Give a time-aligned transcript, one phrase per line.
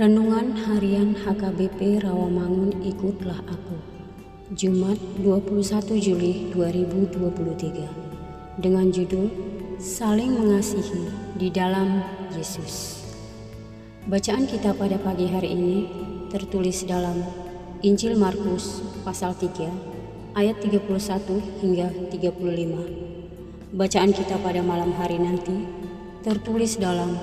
[0.00, 3.76] Renungan Harian HKBP Rawamangun Ikutlah Aku.
[4.56, 5.60] Jumat 21
[6.00, 9.28] Juli 2023 Dengan judul
[9.76, 11.04] Saling Mengasihi
[11.36, 12.00] di dalam
[12.32, 13.04] Yesus.
[14.08, 15.84] Bacaan kita pada pagi hari ini
[16.32, 17.20] tertulis dalam
[17.84, 19.68] Injil Markus pasal 3
[20.32, 20.80] ayat 31
[21.60, 25.68] hingga 35 Bacaan kita pada malam hari nanti
[26.24, 27.20] tertulis dalam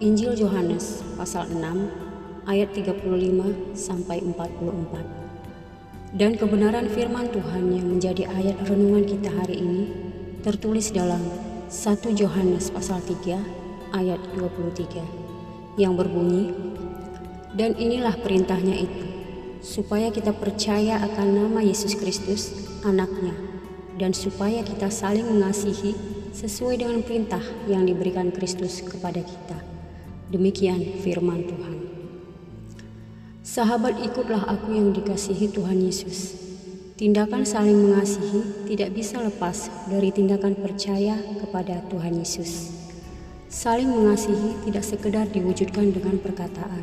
[0.00, 2.13] Injil Yohanes pasal 6
[2.44, 6.14] ayat 35 sampai 44.
[6.14, 9.90] Dan kebenaran firman Tuhan yang menjadi ayat renungan kita hari ini
[10.46, 11.24] tertulis dalam
[11.66, 16.54] 1 Yohanes pasal 3 ayat 23 yang berbunyi
[17.54, 19.06] dan inilah perintahnya itu
[19.64, 22.52] supaya kita percaya akan nama Yesus Kristus
[22.84, 23.32] anaknya
[23.96, 25.94] dan supaya kita saling mengasihi
[26.34, 29.58] sesuai dengan perintah yang diberikan Kristus kepada kita.
[30.34, 31.83] Demikian firman Tuhan.
[33.54, 36.34] Sahabat ikutlah aku yang dikasihi Tuhan Yesus.
[36.98, 42.74] Tindakan saling mengasihi tidak bisa lepas dari tindakan percaya kepada Tuhan Yesus.
[43.46, 46.82] Saling mengasihi tidak sekedar diwujudkan dengan perkataan,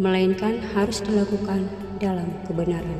[0.00, 1.68] melainkan harus dilakukan
[2.00, 2.96] dalam kebenaran.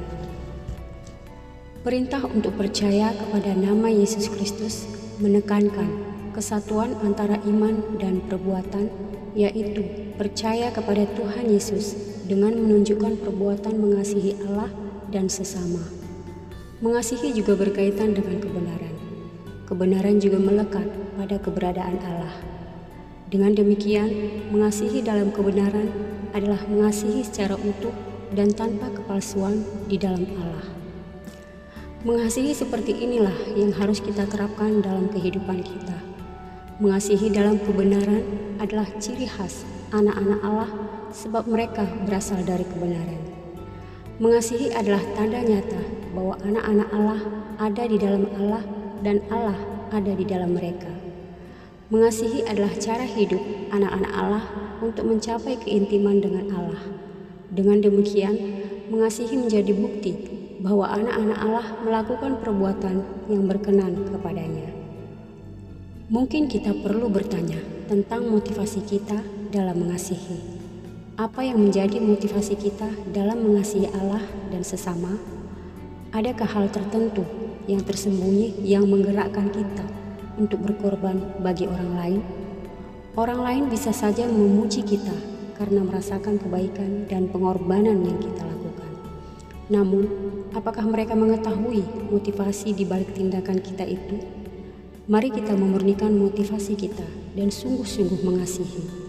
[1.81, 4.85] Perintah untuk percaya kepada nama Yesus Kristus
[5.17, 5.89] menekankan
[6.37, 8.93] kesatuan antara iman dan perbuatan,
[9.33, 9.81] yaitu
[10.21, 14.73] percaya kepada Tuhan Yesus dengan menunjukkan perbuatan mengasihi Allah
[15.13, 15.85] dan sesama.
[16.81, 18.97] Mengasihi juga berkaitan dengan kebenaran.
[19.69, 20.89] Kebenaran juga melekat
[21.21, 22.33] pada keberadaan Allah.
[23.29, 24.09] Dengan demikian,
[24.49, 25.93] mengasihi dalam kebenaran
[26.33, 27.93] adalah mengasihi secara utuh
[28.33, 29.61] dan tanpa kepalsuan
[29.93, 30.73] di dalam Allah.
[32.09, 36.01] Mengasihi seperti inilah yang harus kita terapkan dalam kehidupan kita.
[36.81, 38.25] Mengasihi dalam kebenaran
[38.57, 40.71] adalah ciri khas anak-anak Allah
[41.13, 43.21] sebab mereka berasal dari kebenaran.
[44.17, 45.83] Mengasihi adalah tanda nyata
[46.17, 47.21] bahwa anak-anak Allah
[47.61, 48.63] ada di dalam Allah
[49.05, 49.59] dan Allah
[49.93, 50.89] ada di dalam mereka.
[51.93, 54.45] Mengasihi adalah cara hidup anak-anak Allah
[54.81, 56.83] untuk mencapai keintiman dengan Allah.
[57.53, 58.33] Dengan demikian,
[58.89, 60.17] mengasihi menjadi bukti
[60.65, 62.97] bahwa anak-anak Allah melakukan perbuatan
[63.29, 64.73] yang berkenan kepadanya.
[66.09, 67.61] Mungkin kita perlu bertanya
[67.93, 70.41] tentang motivasi kita dalam mengasihi.
[71.21, 75.21] Apa yang menjadi motivasi kita dalam mengasihi Allah dan sesama?
[76.09, 77.21] Adakah hal tertentu
[77.69, 79.85] yang tersembunyi yang menggerakkan kita
[80.41, 82.21] untuk berkorban bagi orang lain?
[83.13, 85.13] Orang lain bisa saja memuji kita
[85.61, 88.91] karena merasakan kebaikan dan pengorbanan yang kita lakukan.
[89.69, 90.09] Namun,
[90.57, 94.17] apakah mereka mengetahui motivasi di balik tindakan kita itu?
[95.13, 97.05] Mari kita memurnikan motivasi kita
[97.37, 99.02] dan sungguh-sungguh mengasihi.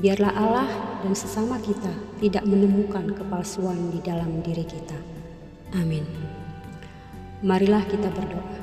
[0.00, 0.68] Biarlah Allah
[1.04, 1.92] dan sesama kita
[2.24, 4.96] tidak menemukan kepalsuan di dalam diri kita.
[5.76, 6.08] Amin.
[7.44, 8.56] Marilah kita berdoa.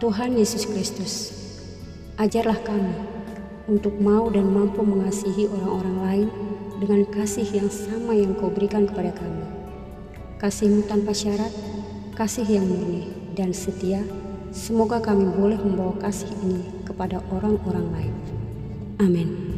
[0.00, 1.12] Tuhan Yesus Kristus,
[2.16, 2.96] ajarlah kami
[3.68, 6.28] untuk mau dan mampu mengasihi orang-orang lain
[6.80, 9.44] dengan kasih yang sama yang kau berikan kepada kami.
[10.40, 11.52] Kasihmu tanpa syarat,
[12.16, 14.00] kasih yang murni dan setia,
[14.52, 18.14] semoga kami boleh membawa kasih ini kepada orang-orang lain.
[19.00, 19.53] Amin.